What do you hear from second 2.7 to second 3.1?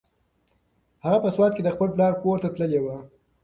وه.